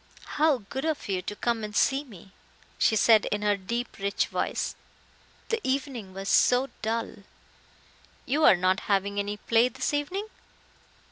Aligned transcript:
"How 0.41 0.57
good 0.57 0.83
of 0.83 1.07
you 1.07 1.21
to 1.21 1.35
come 1.35 1.63
and 1.63 1.75
see 1.75 2.03
me," 2.03 2.31
she 2.79 2.95
said 2.95 3.25
in 3.27 3.43
her 3.43 3.55
deep, 3.55 3.99
rich 3.99 4.29
voice. 4.29 4.73
"The 5.49 5.61
evening 5.63 6.11
was 6.11 6.27
so 6.27 6.71
dull." 6.81 7.17
"You 8.25 8.43
are 8.43 8.55
not 8.57 8.79
having 8.89 9.19
any 9.19 9.37
play 9.37 9.69
this 9.69 9.93
evening?" 9.93 10.25